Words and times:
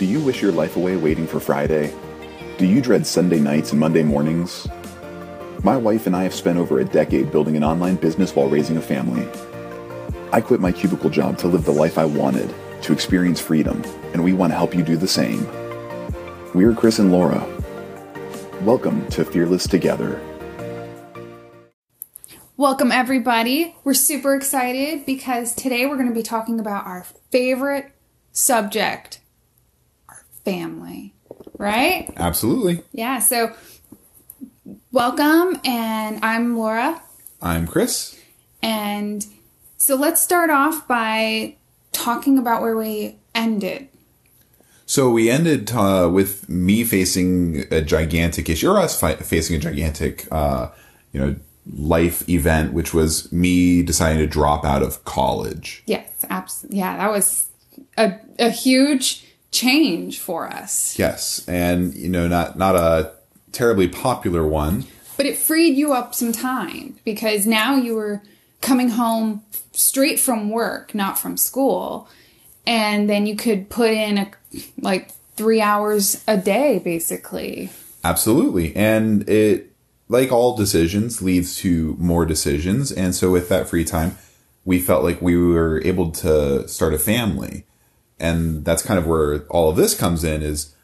Do 0.00 0.06
you 0.06 0.20
wish 0.20 0.40
your 0.40 0.50
life 0.50 0.76
away 0.76 0.96
waiting 0.96 1.26
for 1.26 1.40
Friday? 1.40 1.92
Do 2.56 2.64
you 2.64 2.80
dread 2.80 3.06
Sunday 3.06 3.38
nights 3.38 3.72
and 3.72 3.78
Monday 3.78 4.02
mornings? 4.02 4.66
My 5.62 5.76
wife 5.76 6.06
and 6.06 6.16
I 6.16 6.22
have 6.22 6.32
spent 6.32 6.56
over 6.56 6.78
a 6.78 6.86
decade 6.86 7.30
building 7.30 7.54
an 7.54 7.62
online 7.62 7.96
business 7.96 8.34
while 8.34 8.48
raising 8.48 8.78
a 8.78 8.80
family. 8.80 9.28
I 10.32 10.40
quit 10.40 10.58
my 10.58 10.72
cubicle 10.72 11.10
job 11.10 11.36
to 11.40 11.48
live 11.48 11.66
the 11.66 11.72
life 11.72 11.98
I 11.98 12.06
wanted, 12.06 12.50
to 12.80 12.94
experience 12.94 13.40
freedom, 13.40 13.82
and 14.14 14.24
we 14.24 14.32
want 14.32 14.54
to 14.54 14.56
help 14.56 14.74
you 14.74 14.82
do 14.82 14.96
the 14.96 15.06
same. 15.06 15.46
We're 16.54 16.72
Chris 16.72 16.98
and 16.98 17.12
Laura. 17.12 17.46
Welcome 18.62 19.06
to 19.08 19.22
Fearless 19.22 19.68
Together. 19.68 20.18
Welcome, 22.56 22.90
everybody. 22.90 23.76
We're 23.84 23.92
super 23.92 24.34
excited 24.34 25.04
because 25.04 25.54
today 25.54 25.84
we're 25.84 25.96
going 25.96 26.08
to 26.08 26.14
be 26.14 26.22
talking 26.22 26.58
about 26.58 26.86
our 26.86 27.04
favorite 27.30 27.92
subject 28.32 29.19
family, 30.44 31.14
right? 31.58 32.12
Absolutely. 32.16 32.82
Yeah, 32.92 33.18
so 33.18 33.52
welcome, 34.92 35.60
and 35.64 36.24
I'm 36.24 36.56
Laura. 36.56 37.02
I'm 37.42 37.66
Chris. 37.66 38.18
And 38.62 39.26
so 39.76 39.96
let's 39.96 40.20
start 40.20 40.50
off 40.50 40.86
by 40.86 41.56
talking 41.92 42.38
about 42.38 42.62
where 42.62 42.76
we 42.76 43.18
ended. 43.34 43.88
So 44.86 45.10
we 45.10 45.30
ended 45.30 45.70
uh, 45.72 46.10
with 46.12 46.48
me 46.48 46.82
facing 46.84 47.64
a 47.70 47.80
gigantic 47.80 48.48
issue, 48.48 48.70
or 48.70 48.78
us 48.78 48.98
fi- 48.98 49.14
facing 49.16 49.56
a 49.56 49.58
gigantic, 49.58 50.26
uh, 50.32 50.70
you 51.12 51.20
know, 51.20 51.36
life 51.72 52.28
event, 52.28 52.72
which 52.72 52.92
was 52.92 53.30
me 53.30 53.82
deciding 53.82 54.18
to 54.18 54.26
drop 54.26 54.64
out 54.64 54.82
of 54.82 55.04
college. 55.04 55.82
Yes, 55.86 56.10
absolutely. 56.28 56.78
Yeah, 56.78 56.96
that 56.96 57.10
was 57.10 57.46
a, 57.96 58.18
a 58.38 58.50
huge 58.50 59.24
change 59.50 60.18
for 60.18 60.48
us. 60.48 60.98
Yes, 60.98 61.46
and 61.48 61.94
you 61.94 62.08
know, 62.08 62.28
not 62.28 62.56
not 62.56 62.76
a 62.76 63.12
terribly 63.52 63.88
popular 63.88 64.46
one. 64.46 64.84
But 65.16 65.26
it 65.26 65.36
freed 65.36 65.76
you 65.76 65.92
up 65.92 66.14
some 66.14 66.32
time 66.32 66.98
because 67.04 67.46
now 67.46 67.76
you 67.76 67.94
were 67.94 68.22
coming 68.60 68.90
home 68.90 69.42
straight 69.72 70.18
from 70.18 70.50
work, 70.50 70.94
not 70.94 71.18
from 71.18 71.36
school. 71.36 72.08
And 72.66 73.08
then 73.08 73.26
you 73.26 73.36
could 73.36 73.68
put 73.68 73.90
in 73.90 74.18
a, 74.18 74.30
like 74.80 75.10
three 75.36 75.60
hours 75.60 76.22
a 76.28 76.36
day, 76.36 76.78
basically. 76.78 77.70
Absolutely, 78.04 78.74
and 78.76 79.28
it 79.28 79.72
like 80.08 80.32
all 80.32 80.56
decisions 80.56 81.22
leads 81.22 81.56
to 81.56 81.96
more 81.98 82.26
decisions, 82.26 82.90
and 82.90 83.14
so 83.14 83.30
with 83.30 83.48
that 83.48 83.68
free 83.68 83.84
time, 83.84 84.16
we 84.64 84.78
felt 84.80 85.04
like 85.04 85.22
we 85.22 85.36
were 85.36 85.80
able 85.84 86.10
to 86.10 86.66
start 86.68 86.94
a 86.94 86.98
family, 86.98 87.64
and 88.20 88.64
that's 88.64 88.82
kind 88.82 88.98
of 88.98 89.06
where 89.06 89.40
all 89.48 89.70
of 89.70 89.76
this 89.76 89.94
comes 89.98 90.22
in. 90.24 90.42
Is 90.42 90.74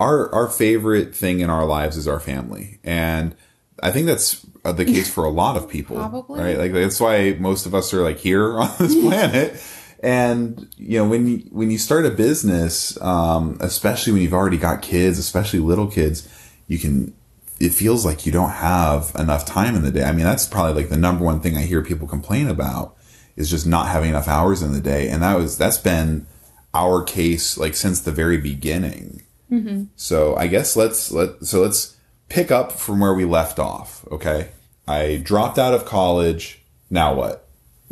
our 0.00 0.32
our 0.34 0.48
favorite 0.48 1.14
thing 1.14 1.40
in 1.40 1.50
our 1.50 1.64
lives 1.66 1.96
is 1.96 2.08
our 2.08 2.20
family, 2.20 2.78
and 2.84 3.34
I 3.82 3.90
think 3.90 4.06
that's 4.06 4.44
the 4.64 4.84
case 4.84 5.12
for 5.12 5.24
a 5.24 5.30
lot 5.42 5.56
of 5.56 5.68
people, 5.68 5.96
Probably. 5.96 6.40
right? 6.40 6.58
Like 6.58 6.72
that's 6.72 7.00
why 7.00 7.36
most 7.38 7.66
of 7.66 7.74
us 7.74 7.92
are 7.92 8.02
like 8.02 8.18
here 8.18 8.58
on 8.58 8.70
this 8.78 8.94
planet. 8.94 9.62
And 10.02 10.68
you 10.76 10.98
know, 10.98 11.08
when 11.08 11.26
you 11.26 11.38
when 11.50 11.70
you 11.70 11.78
start 11.78 12.04
a 12.06 12.10
business, 12.10 13.00
um, 13.00 13.56
especially 13.60 14.12
when 14.12 14.22
you've 14.22 14.34
already 14.34 14.58
got 14.58 14.82
kids, 14.82 15.18
especially 15.18 15.60
little 15.60 15.86
kids, 15.88 16.28
you 16.68 16.78
can. 16.78 17.14
It 17.60 17.72
feels 17.72 18.04
like 18.04 18.26
you 18.26 18.32
don't 18.32 18.50
have 18.50 19.12
enough 19.16 19.46
time 19.46 19.76
in 19.76 19.82
the 19.82 19.92
day. 19.92 20.02
I 20.02 20.10
mean, 20.10 20.24
that's 20.24 20.44
probably 20.44 20.74
like 20.74 20.90
the 20.90 20.96
number 20.96 21.24
one 21.24 21.40
thing 21.40 21.56
I 21.56 21.62
hear 21.62 21.82
people 21.82 22.08
complain 22.08 22.48
about 22.48 22.96
is 23.36 23.48
just 23.48 23.64
not 23.64 23.86
having 23.86 24.10
enough 24.10 24.26
hours 24.26 24.60
in 24.60 24.72
the 24.72 24.80
day. 24.80 25.08
And 25.08 25.22
that 25.22 25.38
was 25.38 25.56
that's 25.56 25.78
been 25.78 26.26
our 26.74 27.02
case 27.02 27.56
like 27.56 27.74
since 27.74 28.00
the 28.00 28.12
very 28.12 28.36
beginning. 28.36 29.22
Mm-hmm. 29.50 29.84
So 29.96 30.36
I 30.36 30.48
guess 30.48 30.76
let's 30.76 31.12
let 31.12 31.44
so 31.44 31.60
let's 31.62 31.96
pick 32.28 32.50
up 32.50 32.72
from 32.72 33.00
where 33.00 33.14
we 33.14 33.24
left 33.24 33.58
off. 33.58 34.04
Okay, 34.10 34.48
I 34.86 35.20
dropped 35.22 35.58
out 35.58 35.74
of 35.74 35.84
college. 35.84 36.60
Now 36.90 37.14
what? 37.14 37.44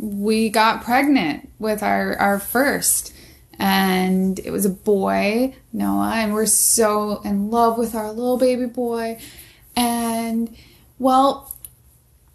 we 0.03 0.49
got 0.49 0.83
pregnant 0.83 1.49
with 1.59 1.83
our 1.83 2.17
our 2.17 2.39
first 2.39 3.13
and 3.57 4.39
it 4.39 4.51
was 4.51 4.65
a 4.65 4.69
boy 4.69 5.55
noah 5.71 6.13
and 6.15 6.33
we're 6.33 6.45
so 6.45 7.21
in 7.21 7.49
love 7.49 7.77
with 7.77 7.95
our 7.95 8.11
little 8.11 8.37
baby 8.37 8.65
boy 8.65 9.17
and 9.75 10.53
well 10.99 11.55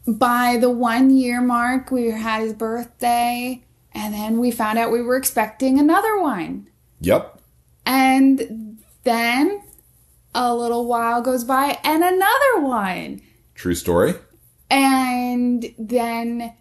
by 0.07 0.57
the 0.57 0.71
one 0.71 1.11
year 1.11 1.41
mark 1.41 1.91
we 1.91 2.11
had 2.11 2.41
his 2.41 2.55
birthday 2.55 3.63
and 3.99 4.15
then 4.15 4.39
we 4.39 4.51
found 4.51 4.79
out 4.79 4.93
we 4.93 5.03
were 5.03 5.17
expecting 5.17 5.79
another 5.79 6.19
one 6.21 6.69
Yep. 7.01 7.41
and 7.85 8.79
then 9.05 9.63
a 10.35 10.55
little 10.55 10.87
while 10.87 11.21
goes 11.23 11.43
by 11.45 11.79
and 11.83 12.03
another 12.05 12.61
one 12.61 13.21
True 13.55 13.75
story. 13.75 14.15
and 14.71 15.75
then 15.79 16.53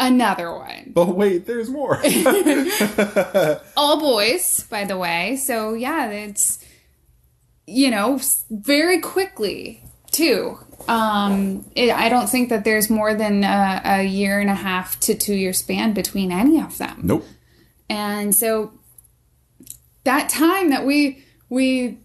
another 0.00 0.52
one 0.52 0.92
But 0.94 1.08
oh, 1.08 1.12
wait, 1.12 1.46
there's 1.46 1.68
more. 1.70 2.00
all 3.76 3.98
boys, 4.00 4.64
by 4.70 4.84
the 4.84 4.96
way. 4.96 5.36
So 5.36 5.74
yeah, 5.74 6.08
it's 6.10 6.64
you 7.66 7.90
know 7.90 8.20
very 8.50 9.00
quickly 9.00 9.82
too. 10.16 10.58
Um, 10.88 11.64
it, 11.74 11.90
I 11.90 12.08
don't 12.08 12.28
think 12.28 12.48
that 12.48 12.64
there's 12.64 12.88
more 12.88 13.14
than 13.14 13.44
a, 13.44 13.82
a 13.84 14.02
year 14.04 14.40
and 14.40 14.48
a 14.48 14.54
half 14.54 14.98
to 15.00 15.14
two 15.14 15.34
year 15.34 15.52
span 15.52 15.92
between 15.92 16.30
any 16.30 16.60
of 16.60 16.78
them. 16.78 17.00
nope. 17.02 17.24
And 17.88 18.34
so 18.34 18.72
that 20.04 20.28
time 20.28 20.70
that 20.70 20.84
we 20.84 21.24
we 21.48 21.98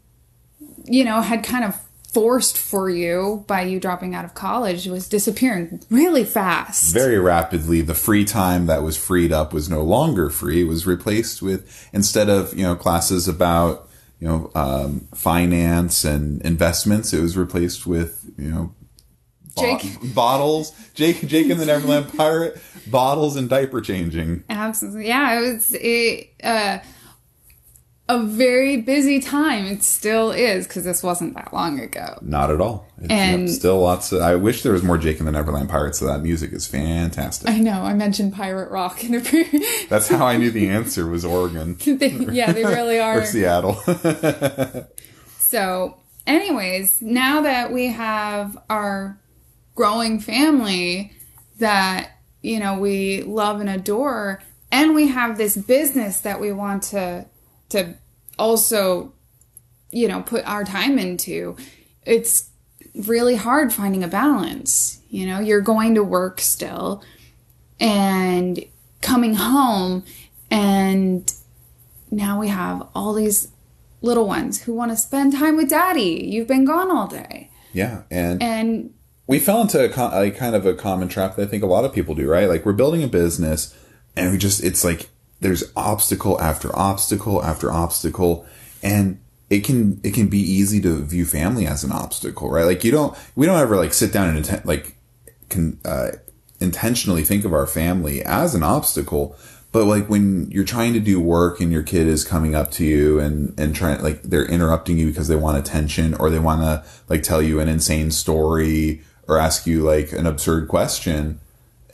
you 0.85 1.03
know 1.03 1.21
had 1.21 1.43
kind 1.43 1.63
of 1.63 1.79
forced 2.11 2.57
for 2.57 2.89
you 2.89 3.45
by 3.47 3.61
you 3.61 3.79
dropping 3.79 4.13
out 4.13 4.25
of 4.25 4.33
college 4.33 4.85
was 4.87 5.07
disappearing 5.07 5.81
really 5.89 6.25
fast. 6.25 6.93
Very 6.93 7.17
rapidly, 7.17 7.81
the 7.81 7.93
free 7.93 8.25
time 8.25 8.65
that 8.65 8.83
was 8.83 8.97
freed 8.97 9.31
up 9.31 9.53
was 9.53 9.69
no 9.69 9.81
longer 9.81 10.29
free. 10.29 10.63
It 10.63 10.67
was 10.67 10.85
replaced 10.85 11.41
with 11.41 11.89
instead 11.93 12.29
of 12.29 12.53
you 12.57 12.63
know 12.63 12.75
classes 12.75 13.27
about 13.27 13.87
you 14.21 14.27
know 14.27 14.51
um, 14.55 15.07
finance 15.13 16.05
and 16.05 16.41
investments, 16.43 17.11
it 17.11 17.21
was 17.21 17.35
replaced 17.35 17.85
with 17.85 18.31
you 18.37 18.49
know 18.49 18.73
bo- 19.55 19.61
Jake. 19.61 20.13
bottles. 20.15 20.71
Jake, 20.93 21.27
Jake 21.27 21.49
and 21.49 21.59
the 21.59 21.65
Neverland 21.65 22.15
Pirate, 22.15 22.61
bottles 22.87 23.35
and 23.35 23.49
diaper 23.49 23.81
changing. 23.81 24.43
Absolutely. 24.49 25.07
Yeah, 25.07 25.39
it 25.39 25.53
was 25.53 25.75
a, 25.75 26.29
uh, 26.43 26.79
a 28.15 28.23
very 28.23 28.77
busy 28.81 29.19
time. 29.19 29.65
It 29.65 29.83
still 29.83 30.31
is 30.31 30.67
because 30.67 30.83
this 30.83 31.01
wasn't 31.03 31.35
that 31.35 31.53
long 31.53 31.79
ago. 31.79 32.17
Not 32.21 32.51
at 32.51 32.59
all. 32.61 32.87
It's, 32.97 33.09
And- 33.11 33.47
yep, 33.47 33.57
still 33.57 33.79
lots 33.81 34.11
of. 34.11 34.21
I 34.21 34.35
wish 34.35 34.63
there 34.63 34.73
was 34.73 34.83
more 34.83 34.97
Jake 34.97 35.19
and 35.19 35.27
the 35.27 35.31
Neverland 35.31 35.69
Pirates. 35.69 35.99
So 35.99 36.05
that 36.07 36.19
music 36.21 36.51
is 36.53 36.67
fantastic. 36.67 37.49
I 37.49 37.59
know. 37.59 37.83
I 37.83 37.93
mentioned 37.93 38.33
pirate 38.33 38.69
rock 38.71 39.03
in 39.03 39.15
a 39.15 39.21
pre- 39.21 39.65
That's 39.89 40.07
how 40.07 40.25
I 40.25 40.37
knew 40.37 40.51
the 40.51 40.67
answer 40.77 41.07
was 41.07 41.23
Oregon 41.25 41.77
they, 41.85 42.09
Yeah, 42.09 42.51
they 42.51 42.63
really 42.65 42.99
are. 43.07 43.19
or. 43.21 43.25
Seattle. 43.25 43.81
So, 45.39 45.97
anyways, 46.25 47.01
now 47.01 47.41
that 47.41 47.73
we 47.73 47.87
have 47.87 48.57
our 48.69 49.19
growing 49.75 50.19
family 50.19 51.11
that, 51.59 52.11
you 52.41 52.57
know, 52.59 52.79
we 52.79 53.21
love 53.23 53.59
and 53.59 53.69
adore, 53.69 54.41
and 54.71 54.95
we 54.95 55.09
have 55.09 55.37
this 55.37 55.57
business 55.57 56.21
that 56.21 56.39
we 56.39 56.53
want 56.53 56.83
to 56.83 57.25
to 57.69 57.95
also, 58.41 59.13
you 59.91 60.07
know, 60.07 60.21
put 60.23 60.43
our 60.47 60.63
time 60.63 60.97
into, 60.97 61.55
it's 62.05 62.49
really 63.07 63.35
hard 63.35 63.71
finding 63.71 64.03
a 64.03 64.07
balance. 64.07 64.99
You 65.09 65.27
know, 65.27 65.39
you're 65.39 65.61
going 65.61 65.95
to 65.95 66.03
work 66.03 66.41
still 66.41 67.03
and 67.79 68.63
coming 69.01 69.35
home 69.35 70.03
and 70.49 71.31
now 72.09 72.39
we 72.39 72.49
have 72.49 72.87
all 72.93 73.13
these 73.13 73.49
little 74.01 74.27
ones 74.27 74.63
who 74.63 74.73
want 74.73 74.91
to 74.91 74.97
spend 74.97 75.33
time 75.33 75.55
with 75.55 75.69
daddy. 75.69 76.27
You've 76.29 76.47
been 76.47 76.65
gone 76.65 76.91
all 76.91 77.07
day. 77.07 77.51
yeah, 77.73 78.03
and 78.11 78.41
And 78.43 78.93
we 79.27 79.39
fell 79.39 79.61
into 79.61 79.79
a, 79.79 80.23
a 80.23 80.31
kind 80.31 80.55
of 80.55 80.65
a 80.65 80.73
common 80.73 81.07
trap 81.07 81.35
that 81.35 81.43
I 81.43 81.45
think 81.45 81.63
a 81.63 81.67
lot 81.67 81.85
of 81.85 81.93
people 81.93 82.15
do, 82.15 82.27
right? 82.27 82.49
Like 82.49 82.65
we're 82.65 82.73
building 82.73 83.03
a 83.03 83.07
business 83.07 83.77
and 84.15 84.31
we 84.31 84.37
just, 84.37 84.63
it's 84.63 84.83
like 84.83 85.09
there's 85.41 85.71
obstacle 85.75 86.39
after 86.39 86.73
obstacle 86.77 87.43
after 87.43 87.71
obstacle. 87.71 88.45
And 88.81 89.19
it 89.49 89.65
can, 89.65 89.99
it 90.03 90.13
can 90.13 90.27
be 90.27 90.39
easy 90.39 90.79
to 90.81 91.03
view 91.03 91.25
family 91.25 91.67
as 91.67 91.83
an 91.83 91.91
obstacle, 91.91 92.49
right? 92.49 92.65
Like 92.65 92.83
you 92.83 92.91
don't, 92.91 93.17
we 93.35 93.45
don't 93.45 93.59
ever 93.59 93.75
like 93.75 93.93
sit 93.93 94.13
down 94.13 94.35
and 94.35 94.45
inten- 94.45 94.65
like, 94.65 94.95
can, 95.49 95.79
uh, 95.83 96.11
intentionally 96.61 97.23
think 97.23 97.43
of 97.43 97.53
our 97.53 97.67
family 97.67 98.23
as 98.23 98.55
an 98.55 98.63
obstacle. 98.63 99.35
But 99.71 99.85
like 99.85 100.07
when 100.07 100.49
you're 100.51 100.63
trying 100.63 100.93
to 100.93 100.99
do 100.99 101.19
work 101.19 101.59
and 101.59 101.71
your 101.71 101.83
kid 101.83 102.07
is 102.07 102.23
coming 102.23 102.55
up 102.55 102.71
to 102.71 102.85
you 102.85 103.19
and, 103.19 103.57
and 103.59 103.75
trying, 103.75 104.01
like 104.01 104.21
they're 104.23 104.45
interrupting 104.45 104.97
you 104.97 105.07
because 105.07 105.27
they 105.27 105.35
want 105.35 105.57
attention 105.57 106.13
or 106.13 106.29
they 106.29 106.39
want 106.39 106.61
to 106.61 106.83
like 107.09 107.23
tell 107.23 107.41
you 107.41 107.59
an 107.59 107.67
insane 107.67 108.11
story 108.11 109.01
or 109.27 109.37
ask 109.37 109.65
you 109.65 109.81
like 109.81 110.11
an 110.11 110.27
absurd 110.27 110.67
question, 110.67 111.39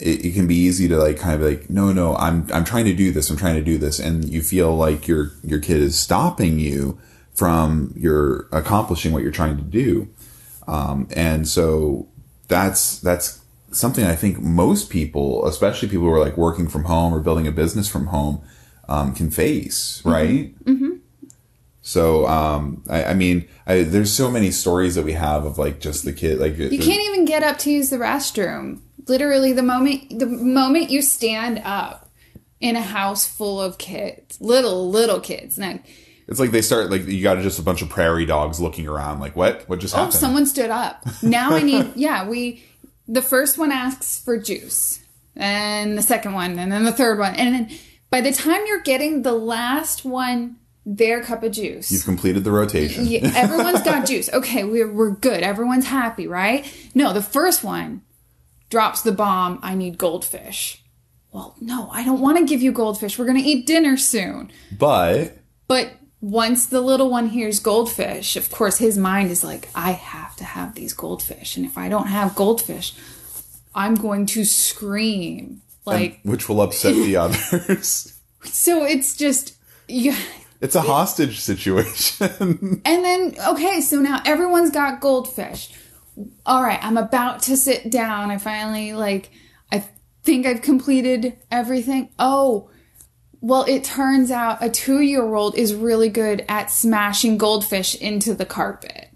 it, 0.00 0.26
it 0.26 0.34
can 0.34 0.46
be 0.46 0.54
easy 0.54 0.88
to 0.88 0.96
like 0.96 1.18
kind 1.18 1.34
of 1.34 1.48
like 1.48 1.68
no 1.68 1.92
no 1.92 2.16
i'm 2.16 2.46
i'm 2.52 2.64
trying 2.64 2.84
to 2.84 2.94
do 2.94 3.12
this 3.12 3.30
i'm 3.30 3.36
trying 3.36 3.56
to 3.56 3.62
do 3.62 3.78
this 3.78 3.98
and 3.98 4.28
you 4.28 4.42
feel 4.42 4.74
like 4.74 5.08
your 5.08 5.32
your 5.42 5.58
kid 5.58 5.78
is 5.78 5.98
stopping 5.98 6.58
you 6.58 6.98
from 7.34 7.92
your 7.96 8.48
accomplishing 8.52 9.12
what 9.12 9.22
you're 9.22 9.32
trying 9.32 9.56
to 9.56 9.62
do 9.62 10.08
um, 10.66 11.08
and 11.14 11.48
so 11.48 12.08
that's 12.48 12.98
that's 13.00 13.40
something 13.70 14.04
i 14.04 14.14
think 14.14 14.40
most 14.40 14.90
people 14.90 15.46
especially 15.46 15.88
people 15.88 16.04
who 16.04 16.12
are 16.12 16.20
like 16.20 16.36
working 16.36 16.68
from 16.68 16.84
home 16.84 17.14
or 17.14 17.20
building 17.20 17.46
a 17.46 17.52
business 17.52 17.88
from 17.88 18.06
home 18.06 18.40
um, 18.88 19.14
can 19.14 19.30
face 19.30 20.02
right 20.04 20.58
mm-hmm. 20.64 20.96
so 21.82 22.26
um, 22.26 22.82
I, 22.88 23.04
I 23.04 23.14
mean 23.14 23.46
I, 23.66 23.82
there's 23.82 24.12
so 24.12 24.30
many 24.30 24.50
stories 24.50 24.94
that 24.94 25.04
we 25.04 25.12
have 25.12 25.44
of 25.44 25.58
like 25.58 25.78
just 25.78 26.04
the 26.04 26.12
kid 26.12 26.38
like 26.38 26.56
You 26.56 26.78
can't 26.78 27.02
even 27.02 27.26
get 27.26 27.42
up 27.42 27.58
to 27.58 27.70
use 27.70 27.90
the 27.90 27.98
restroom. 27.98 28.80
Literally, 29.08 29.52
the 29.52 29.62
moment 29.62 30.18
the 30.18 30.26
moment 30.26 30.90
you 30.90 31.02
stand 31.02 31.60
up 31.64 32.10
in 32.60 32.76
a 32.76 32.82
house 32.82 33.26
full 33.26 33.60
of 33.60 33.78
kids, 33.78 34.40
little 34.40 34.90
little 34.90 35.20
kids. 35.20 35.58
Now, 35.58 35.78
It's 36.26 36.40
like 36.40 36.50
they 36.50 36.62
start 36.62 36.90
like 36.90 37.06
you 37.06 37.22
got 37.22 37.38
just 37.38 37.58
a 37.58 37.62
bunch 37.62 37.82
of 37.82 37.88
prairie 37.88 38.26
dogs 38.26 38.60
looking 38.60 38.86
around 38.86 39.20
like 39.20 39.36
what 39.36 39.68
what 39.68 39.78
just 39.78 39.94
oh, 39.94 39.98
happened? 39.98 40.14
someone 40.14 40.46
stood 40.46 40.70
up. 40.70 41.04
Now 41.22 41.52
I 41.52 41.62
need. 41.62 41.92
yeah, 41.94 42.28
we. 42.28 42.64
The 43.06 43.22
first 43.22 43.56
one 43.56 43.72
asks 43.72 44.20
for 44.22 44.36
juice, 44.36 45.02
and 45.34 45.96
the 45.96 46.02
second 46.02 46.34
one, 46.34 46.58
and 46.58 46.70
then 46.70 46.84
the 46.84 46.92
third 46.92 47.18
one, 47.18 47.34
and 47.36 47.54
then 47.54 47.78
by 48.10 48.20
the 48.20 48.32
time 48.32 48.60
you're 48.66 48.82
getting 48.82 49.22
the 49.22 49.32
last 49.32 50.04
one 50.04 50.56
their 50.84 51.22
cup 51.22 51.42
of 51.42 51.52
juice, 51.52 51.90
You've 51.90 52.04
completed 52.04 52.44
the 52.44 52.50
rotation. 52.50 53.06
Yeah, 53.06 53.30
everyone's 53.34 53.82
got 53.82 54.06
juice. 54.06 54.30
Okay, 54.32 54.64
we're, 54.64 54.90
we're 54.90 55.10
good. 55.10 55.42
Everyone's 55.42 55.86
happy, 55.86 56.26
right? 56.26 56.70
No, 56.94 57.12
the 57.12 57.22
first 57.22 57.62
one 57.62 58.02
drops 58.70 59.02
the 59.02 59.12
bomb. 59.12 59.58
I 59.62 59.74
need 59.74 59.98
goldfish. 59.98 60.82
Well, 61.32 61.56
no, 61.60 61.90
I 61.92 62.04
don't 62.04 62.20
want 62.20 62.38
to 62.38 62.44
give 62.44 62.62
you 62.62 62.72
goldfish. 62.72 63.18
We're 63.18 63.26
going 63.26 63.42
to 63.42 63.48
eat 63.48 63.66
dinner 63.66 63.96
soon. 63.96 64.50
But 64.76 65.38
But 65.66 65.92
once 66.20 66.66
the 66.66 66.80
little 66.80 67.10
one 67.10 67.28
hears 67.28 67.60
goldfish, 67.60 68.36
of 68.36 68.50
course, 68.50 68.78
his 68.78 68.96
mind 68.98 69.30
is 69.30 69.44
like, 69.44 69.68
I 69.74 69.92
have 69.92 70.34
to 70.36 70.44
have 70.44 70.74
these 70.74 70.92
goldfish. 70.92 71.56
And 71.56 71.64
if 71.66 71.76
I 71.78 71.88
don't 71.88 72.08
have 72.08 72.34
goldfish, 72.34 72.94
I'm 73.74 73.94
going 73.94 74.26
to 74.26 74.44
scream. 74.44 75.62
Like, 75.84 76.20
which 76.22 76.48
will 76.48 76.60
upset 76.60 76.94
the 76.94 77.16
others. 77.24 78.18
so 78.44 78.84
it's 78.84 79.16
just, 79.16 79.56
you, 79.86 80.14
It's 80.60 80.74
a 80.74 80.82
hostage 80.82 81.38
situation. 81.40 82.82
And 82.84 83.04
then, 83.04 83.34
okay, 83.48 83.80
so 83.80 84.00
now 84.00 84.20
everyone's 84.26 84.70
got 84.70 85.00
goldfish. 85.00 85.72
All 86.46 86.62
right, 86.62 86.78
I'm 86.82 86.96
about 86.96 87.42
to 87.42 87.56
sit 87.56 87.90
down. 87.90 88.30
I 88.30 88.38
finally, 88.38 88.92
like, 88.92 89.30
I 89.72 89.84
think 90.22 90.46
I've 90.46 90.62
completed 90.62 91.36
everything. 91.50 92.10
Oh, 92.18 92.70
well, 93.40 93.64
it 93.68 93.84
turns 93.84 94.30
out 94.30 94.62
a 94.62 94.68
two 94.68 95.00
year 95.00 95.34
old 95.34 95.56
is 95.56 95.74
really 95.74 96.08
good 96.08 96.44
at 96.48 96.70
smashing 96.70 97.38
goldfish 97.38 97.94
into 97.94 98.34
the 98.34 98.46
carpet. 98.46 99.10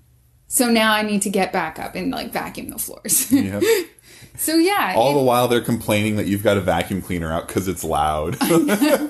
So 0.46 0.70
now 0.70 0.92
I 0.92 1.02
need 1.02 1.22
to 1.22 1.30
get 1.30 1.52
back 1.52 1.78
up 1.78 1.94
and, 1.94 2.10
like, 2.12 2.30
vacuum 2.30 2.68
the 2.68 2.78
floors. 2.78 3.32
Yep. 3.32 3.62
so, 4.36 4.56
yeah. 4.56 4.92
All 4.94 5.12
it- 5.12 5.14
the 5.14 5.24
while 5.24 5.48
they're 5.48 5.62
complaining 5.62 6.16
that 6.16 6.26
you've 6.26 6.42
got 6.42 6.56
a 6.58 6.60
vacuum 6.60 7.00
cleaner 7.02 7.32
out 7.32 7.48
because 7.48 7.68
it's 7.68 7.82
loud. 7.82 8.36
oh, 8.42 9.08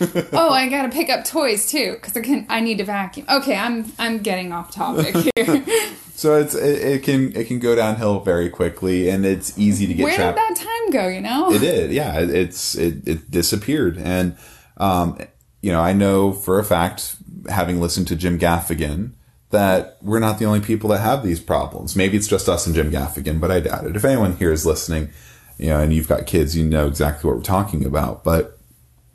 I 0.50 0.68
gotta 0.68 0.88
pick 0.90 1.08
up 1.10 1.24
toys 1.24 1.70
too 1.70 1.92
because 1.92 2.16
I 2.16 2.20
can. 2.22 2.44
I 2.48 2.60
need 2.60 2.78
to 2.78 2.84
vacuum. 2.84 3.26
Okay, 3.30 3.56
I'm 3.56 3.92
I'm 3.98 4.18
getting 4.18 4.52
off 4.52 4.72
topic 4.72 5.14
here. 5.36 5.64
So 6.14 6.36
it's 6.40 6.54
it, 6.54 6.82
it 6.82 7.02
can 7.02 7.34
it 7.36 7.46
can 7.48 7.58
go 7.58 7.74
downhill 7.74 8.20
very 8.20 8.48
quickly, 8.50 9.08
and 9.08 9.24
it's 9.26 9.58
easy 9.58 9.86
to 9.86 9.94
get 9.94 10.04
Where 10.04 10.14
trapped. 10.16 10.38
did 10.38 10.56
that 10.56 10.62
time 10.64 10.90
go? 10.90 11.08
You 11.08 11.20
know. 11.20 11.52
It 11.52 11.58
did, 11.60 11.90
yeah. 11.90 12.20
it- 12.20 12.30
It's 12.30 12.74
it, 12.74 13.06
it 13.06 13.30
disappeared, 13.30 13.98
and 13.98 14.36
um, 14.76 15.18
you 15.60 15.72
know, 15.72 15.80
I 15.80 15.92
know 15.92 16.32
for 16.32 16.58
a 16.58 16.64
fact, 16.64 17.16
having 17.48 17.80
listened 17.80 18.06
to 18.08 18.16
Jim 18.16 18.38
Gaffigan, 18.38 19.12
that 19.50 19.98
we're 20.02 20.18
not 20.20 20.38
the 20.38 20.44
only 20.44 20.60
people 20.60 20.90
that 20.90 21.00
have 21.00 21.22
these 21.22 21.40
problems. 21.40 21.94
Maybe 21.96 22.16
it's 22.16 22.28
just 22.28 22.48
us 22.48 22.66
and 22.66 22.74
Jim 22.74 22.90
Gaffigan, 22.90 23.40
but 23.40 23.50
I 23.50 23.60
doubt 23.60 23.86
it. 23.86 23.96
If 23.96 24.04
anyone 24.04 24.36
here 24.36 24.52
is 24.52 24.66
listening, 24.66 25.10
you 25.58 25.68
know, 25.68 25.80
and 25.80 25.92
you've 25.92 26.08
got 26.08 26.26
kids, 26.26 26.56
you 26.56 26.64
know 26.64 26.86
exactly 26.86 27.28
what 27.28 27.36
we're 27.36 27.42
talking 27.44 27.84
about. 27.84 28.24
But 28.24 28.58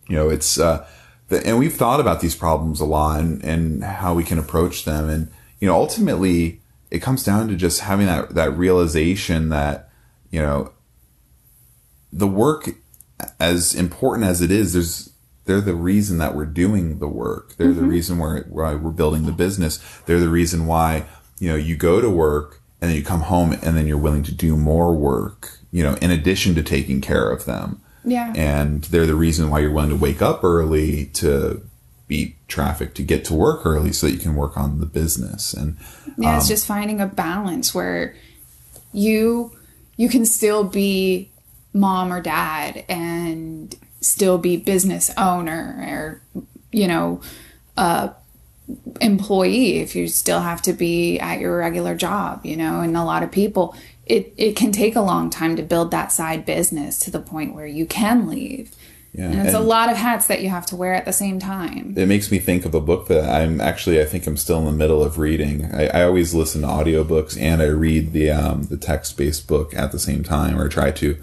you 0.07 0.15
know, 0.15 0.29
it's 0.29 0.59
uh, 0.59 0.87
the, 1.27 1.45
and 1.45 1.59
we've 1.59 1.75
thought 1.75 1.99
about 1.99 2.19
these 2.21 2.35
problems 2.35 2.79
a 2.79 2.85
lot 2.85 3.19
and, 3.19 3.43
and 3.43 3.83
how 3.83 4.13
we 4.13 4.23
can 4.23 4.39
approach 4.39 4.85
them, 4.85 5.07
and 5.09 5.29
you 5.59 5.67
know, 5.67 5.75
ultimately, 5.75 6.61
it 6.91 6.99
comes 6.99 7.23
down 7.23 7.47
to 7.47 7.55
just 7.55 7.81
having 7.81 8.07
that 8.07 8.35
that 8.35 8.51
realization 8.51 9.49
that 9.49 9.89
you 10.31 10.41
know 10.41 10.73
the 12.11 12.27
work 12.27 12.69
as 13.39 13.75
important 13.75 14.27
as 14.27 14.41
it 14.41 14.51
is 14.51 14.73
there's 14.73 15.13
they're 15.45 15.61
the 15.61 15.73
reason 15.73 16.19
that 16.19 16.35
we're 16.35 16.45
doing 16.45 16.99
the 16.99 17.07
work. 17.07 17.55
They're 17.57 17.73
the 17.73 17.81
mm-hmm. 17.81 17.89
reason 17.89 18.19
why, 18.19 18.41
why 18.47 18.75
we're 18.75 18.91
building 18.91 19.25
the 19.25 19.31
business. 19.31 19.79
They're 20.05 20.19
the 20.19 20.29
reason 20.29 20.67
why 20.67 21.05
you 21.39 21.49
know 21.49 21.55
you 21.55 21.75
go 21.75 21.99
to 22.01 22.09
work 22.09 22.61
and 22.79 22.89
then 22.89 22.95
you 22.97 23.03
come 23.03 23.21
home 23.21 23.53
and 23.53 23.75
then 23.75 23.87
you're 23.87 23.97
willing 23.97 24.23
to 24.23 24.33
do 24.33 24.55
more 24.55 24.93
work 24.93 25.57
you 25.71 25.83
know 25.83 25.95
in 26.01 26.11
addition 26.11 26.55
to 26.55 26.63
taking 26.63 27.01
care 27.01 27.29
of 27.29 27.45
them. 27.45 27.81
Yeah. 28.05 28.31
and 28.35 28.83
they're 28.85 29.05
the 29.05 29.13
reason 29.13 29.49
why 29.49 29.59
you're 29.59 29.73
willing 29.73 29.89
to 29.89 29.95
wake 29.95 30.21
up 30.21 30.43
early 30.43 31.07
to 31.15 31.68
beat 32.09 32.35
traffic 32.49 32.93
to 32.95 33.03
get 33.03 33.23
to 33.23 33.33
work 33.33 33.65
early 33.65 33.93
so 33.93 34.07
that 34.07 34.13
you 34.13 34.19
can 34.19 34.35
work 34.35 34.57
on 34.57 34.79
the 34.81 34.85
business. 34.85 35.53
And 35.53 35.77
Yeah, 36.17 36.31
Um, 36.31 36.37
it's 36.39 36.49
just 36.49 36.67
finding 36.67 36.99
a 36.99 37.05
balance 37.05 37.73
where 37.73 38.15
you 38.91 39.53
you 39.95 40.09
can 40.09 40.25
still 40.25 40.63
be 40.63 41.29
mom 41.71 42.11
or 42.11 42.19
dad 42.19 42.83
and 42.89 43.75
still 44.01 44.37
be 44.37 44.57
business 44.57 45.11
owner 45.17 46.21
or 46.33 46.43
you 46.71 46.87
know 46.87 47.21
uh 47.77 48.09
employee 49.01 49.77
if 49.77 49.95
you 49.95 50.07
still 50.07 50.39
have 50.39 50.61
to 50.61 50.73
be 50.73 51.19
at 51.19 51.39
your 51.39 51.57
regular 51.57 51.95
job 51.95 52.43
you 52.45 52.55
know 52.55 52.81
and 52.81 52.97
a 52.97 53.03
lot 53.03 53.21
of 53.21 53.31
people 53.31 53.75
it 54.09 54.33
it 54.35 54.55
can 54.55 54.71
take 54.71 54.95
a 54.95 55.01
long 55.01 55.29
time 55.29 55.55
to 55.55 55.63
build 55.63 55.91
that 55.91 56.11
side 56.11 56.45
business 56.45 56.99
to 56.99 57.11
the 57.11 57.19
point 57.19 57.55
where 57.55 57.67
you 57.67 57.85
can 57.85 58.27
leave 58.27 58.75
yeah 59.13 59.29
and 59.29 59.47
it's 59.47 59.55
a 59.55 59.59
lot 59.59 59.89
of 59.89 59.97
hats 59.97 60.27
that 60.27 60.41
you 60.41 60.49
have 60.49 60.65
to 60.65 60.75
wear 60.75 60.93
at 60.93 61.05
the 61.05 61.13
same 61.13 61.39
time 61.39 61.93
it 61.97 62.07
makes 62.07 62.31
me 62.31 62.39
think 62.39 62.65
of 62.65 62.75
a 62.75 62.81
book 62.81 63.07
that 63.07 63.29
I'm 63.29 63.59
actually 63.59 64.01
I 64.01 64.05
think 64.05 64.27
I'm 64.27 64.37
still 64.37 64.59
in 64.59 64.65
the 64.65 64.71
middle 64.71 65.03
of 65.03 65.17
reading. 65.17 65.65
I, 65.65 65.87
I 65.87 66.03
always 66.03 66.33
listen 66.33 66.61
to 66.61 66.67
audiobooks 66.67 67.39
and 67.39 67.61
I 67.61 67.67
read 67.67 68.13
the 68.13 68.31
um, 68.31 68.63
the 68.63 68.77
text 68.77 69.17
based 69.17 69.47
book 69.47 69.73
at 69.75 69.91
the 69.91 69.99
same 69.99 70.23
time 70.23 70.59
or 70.59 70.69
try 70.69 70.91
to. 70.91 71.17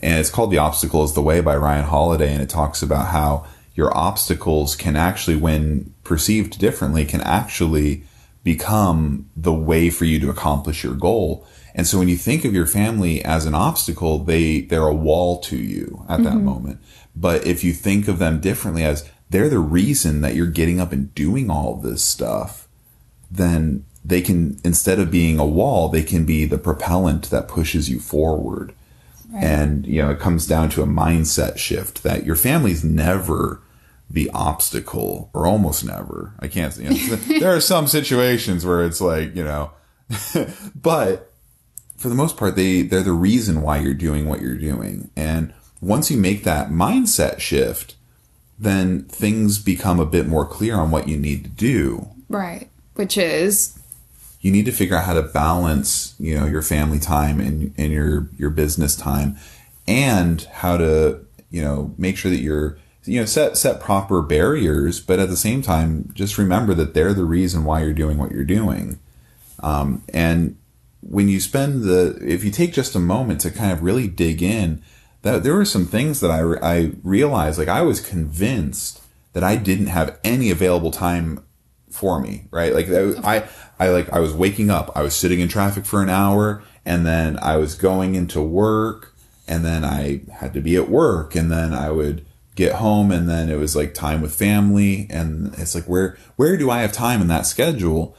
And 0.00 0.18
it's 0.18 0.30
called 0.30 0.50
The 0.50 0.58
Obstacle 0.58 1.04
is 1.04 1.12
the 1.12 1.22
Way 1.22 1.40
by 1.40 1.56
Ryan 1.56 1.84
Holiday 1.84 2.32
and 2.32 2.42
it 2.42 2.48
talks 2.48 2.82
about 2.82 3.08
how 3.08 3.46
your 3.74 3.96
obstacles 3.96 4.76
can 4.76 4.96
actually 4.96 5.36
when 5.36 5.94
perceived 6.04 6.58
differently 6.58 7.04
can 7.04 7.20
actually 7.22 8.04
become 8.44 9.30
the 9.36 9.52
way 9.52 9.88
for 9.90 10.04
you 10.04 10.18
to 10.20 10.30
accomplish 10.30 10.82
your 10.82 10.94
goal. 10.94 11.46
And 11.74 11.86
so 11.86 11.98
when 11.98 12.08
you 12.08 12.16
think 12.16 12.44
of 12.44 12.54
your 12.54 12.66
family 12.66 13.24
as 13.24 13.46
an 13.46 13.54
obstacle, 13.54 14.18
they 14.18 14.60
they're 14.60 14.86
a 14.86 14.94
wall 14.94 15.40
to 15.42 15.56
you 15.56 16.04
at 16.08 16.22
that 16.22 16.34
mm-hmm. 16.34 16.44
moment. 16.44 16.80
But 17.14 17.46
if 17.46 17.64
you 17.64 17.72
think 17.72 18.08
of 18.08 18.18
them 18.18 18.40
differently 18.40 18.84
as 18.84 19.08
they're 19.30 19.48
the 19.48 19.58
reason 19.58 20.20
that 20.20 20.34
you're 20.34 20.46
getting 20.46 20.80
up 20.80 20.92
and 20.92 21.14
doing 21.14 21.50
all 21.50 21.76
this 21.76 22.04
stuff, 22.04 22.68
then 23.30 23.84
they 24.04 24.20
can 24.20 24.58
instead 24.64 24.98
of 24.98 25.10
being 25.10 25.38
a 25.38 25.46
wall, 25.46 25.88
they 25.88 26.02
can 26.02 26.24
be 26.24 26.44
the 26.44 26.58
propellant 26.58 27.30
that 27.30 27.48
pushes 27.48 27.88
you 27.88 28.00
forward. 28.00 28.74
And 29.34 29.86
you 29.86 30.02
know, 30.02 30.10
it 30.10 30.20
comes 30.20 30.46
down 30.46 30.68
to 30.70 30.82
a 30.82 30.86
mindset 30.86 31.56
shift 31.56 32.02
that 32.02 32.26
your 32.26 32.36
family's 32.36 32.84
never 32.84 33.62
the 34.10 34.30
obstacle 34.34 35.30
or 35.32 35.46
almost 35.46 35.84
never. 35.84 36.34
I 36.38 36.48
can't 36.48 36.76
you 36.76 36.90
know, 36.90 37.16
there 37.40 37.54
are 37.54 37.60
some 37.60 37.86
situations 37.86 38.66
where 38.66 38.84
it's 38.84 39.00
like, 39.00 39.34
you 39.34 39.44
know, 39.44 39.70
but 40.74 41.31
for 42.02 42.08
the 42.08 42.14
most 42.16 42.36
part 42.36 42.56
they 42.56 42.82
they're 42.82 43.02
the 43.02 43.12
reason 43.12 43.62
why 43.62 43.78
you're 43.78 43.94
doing 43.94 44.28
what 44.28 44.42
you're 44.42 44.56
doing. 44.56 45.10
And 45.16 45.54
once 45.80 46.10
you 46.10 46.18
make 46.18 46.42
that 46.44 46.68
mindset 46.68 47.38
shift, 47.38 47.94
then 48.58 49.04
things 49.04 49.58
become 49.58 50.00
a 50.00 50.06
bit 50.06 50.26
more 50.26 50.44
clear 50.44 50.76
on 50.76 50.90
what 50.90 51.08
you 51.08 51.16
need 51.16 51.44
to 51.44 51.50
do. 51.50 52.08
Right. 52.28 52.68
Which 52.94 53.16
is 53.16 53.78
you 54.40 54.50
need 54.50 54.64
to 54.66 54.72
figure 54.72 54.96
out 54.96 55.04
how 55.04 55.14
to 55.14 55.22
balance 55.22 56.16
you 56.18 56.38
know 56.38 56.46
your 56.46 56.62
family 56.62 56.98
time 56.98 57.40
and, 57.40 57.72
and 57.78 57.92
your 57.92 58.28
your 58.36 58.50
business 58.50 58.96
time 58.96 59.36
and 59.86 60.42
how 60.52 60.76
to 60.76 61.24
you 61.50 61.62
know 61.62 61.94
make 61.96 62.16
sure 62.16 62.30
that 62.30 62.40
you're 62.40 62.78
you 63.04 63.20
know 63.20 63.26
set 63.26 63.56
set 63.56 63.80
proper 63.80 64.22
barriers 64.22 65.00
but 65.00 65.20
at 65.20 65.28
the 65.28 65.36
same 65.36 65.62
time 65.62 66.10
just 66.14 66.36
remember 66.36 66.74
that 66.74 66.94
they're 66.94 67.14
the 67.14 67.24
reason 67.24 67.64
why 67.64 67.80
you're 67.82 67.92
doing 67.92 68.18
what 68.18 68.32
you're 68.32 68.44
doing. 68.44 68.98
Um, 69.60 70.02
and 70.12 70.56
when 71.02 71.28
you 71.28 71.40
spend 71.40 71.82
the 71.82 72.18
if 72.22 72.44
you 72.44 72.50
take 72.50 72.72
just 72.72 72.94
a 72.94 73.00
moment 73.00 73.40
to 73.42 73.50
kind 73.50 73.72
of 73.72 73.82
really 73.82 74.08
dig 74.08 74.42
in 74.42 74.82
that 75.22 75.42
there 75.42 75.54
were 75.54 75.64
some 75.64 75.86
things 75.86 76.20
that 76.20 76.30
I, 76.30 76.40
I 76.62 76.92
realized 77.02 77.58
like 77.58 77.68
I 77.68 77.82
was 77.82 78.00
convinced 78.00 79.02
that 79.32 79.44
I 79.44 79.56
didn't 79.56 79.86
have 79.86 80.18
any 80.24 80.50
available 80.50 80.90
time 80.90 81.44
for 81.90 82.20
me, 82.20 82.46
right? 82.50 82.74
Like 82.74 82.88
that- 82.88 83.20
I, 83.24 83.48
I 83.78 83.90
like, 83.90 84.12
I 84.12 84.18
was 84.18 84.32
waking 84.32 84.70
up, 84.70 84.90
I 84.94 85.02
was 85.02 85.14
sitting 85.14 85.40
in 85.40 85.48
traffic 85.48 85.84
for 85.84 86.02
an 86.02 86.08
hour 86.08 86.62
and 86.84 87.06
then 87.06 87.38
I 87.40 87.56
was 87.56 87.74
going 87.74 88.14
into 88.14 88.40
work 88.40 89.14
and 89.46 89.64
then 89.64 89.84
I 89.84 90.22
had 90.32 90.54
to 90.54 90.60
be 90.60 90.76
at 90.76 90.88
work 90.88 91.34
and 91.34 91.50
then 91.50 91.72
I 91.72 91.90
would 91.90 92.24
get 92.54 92.76
home 92.76 93.10
and 93.10 93.28
then 93.28 93.48
it 93.48 93.56
was 93.56 93.74
like 93.76 93.94
time 93.94 94.20
with 94.20 94.34
family 94.34 95.06
and 95.10 95.54
it's 95.58 95.74
like 95.74 95.84
where 95.84 96.18
where 96.36 96.56
do 96.56 96.70
I 96.70 96.80
have 96.80 96.92
time 96.92 97.20
in 97.20 97.28
that 97.28 97.46
schedule? 97.46 98.16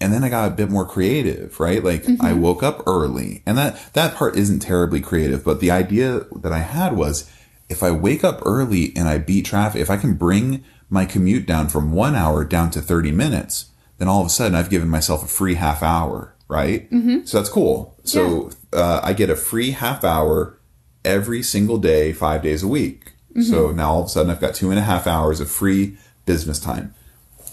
And 0.00 0.12
then 0.12 0.22
I 0.22 0.28
got 0.28 0.46
a 0.46 0.54
bit 0.54 0.70
more 0.70 0.86
creative, 0.86 1.58
right? 1.58 1.82
Like 1.82 2.04
I 2.20 2.32
woke 2.32 2.62
up 2.62 2.82
early 2.86 3.42
and 3.44 3.58
that 3.58 3.92
that 3.94 4.14
part 4.14 4.36
isn't 4.36 4.60
terribly 4.60 5.00
creative, 5.00 5.44
but 5.44 5.60
the 5.60 5.72
idea 5.72 6.26
that 6.36 6.52
I 6.52 6.60
had 6.60 6.96
was 6.96 7.28
if 7.68 7.82
I 7.82 7.90
wake 7.90 8.22
up 8.22 8.40
early 8.46 8.92
and 8.96 9.08
I 9.08 9.18
beat 9.18 9.44
traffic, 9.46 9.80
if 9.80 9.90
I 9.90 9.96
can 9.96 10.14
bring 10.14 10.64
my 10.88 11.04
commute 11.04 11.46
down 11.46 11.68
from 11.68 11.92
1 11.92 12.14
hour 12.14 12.44
down 12.44 12.70
to 12.70 12.80
30 12.80 13.10
minutes, 13.12 13.66
then 13.98 14.08
all 14.08 14.20
of 14.20 14.26
a 14.26 14.30
sudden 14.30 14.54
I've 14.54 14.70
given 14.70 14.88
myself 14.88 15.24
a 15.24 15.28
free 15.28 15.54
half 15.54 15.82
hour, 15.82 16.34
right? 16.46 16.90
Mm-hmm. 16.90 17.24
So 17.24 17.38
that's 17.38 17.50
cool. 17.50 17.96
So 18.04 18.50
uh, 18.72 19.00
I 19.02 19.12
get 19.12 19.30
a 19.30 19.36
free 19.36 19.72
half 19.72 20.04
hour 20.04 20.58
every 21.04 21.42
single 21.42 21.78
day, 21.78 22.12
five 22.12 22.42
days 22.42 22.62
a 22.62 22.68
week. 22.68 23.12
So 23.42 23.70
now 23.70 23.90
all 23.90 24.00
of 24.00 24.06
a 24.06 24.08
sudden 24.08 24.30
I've 24.30 24.40
got 24.40 24.54
two 24.54 24.70
and 24.70 24.78
a 24.78 24.82
half 24.82 25.06
hours 25.06 25.40
of 25.40 25.50
free 25.50 25.96
business 26.26 26.58
time. 26.58 26.94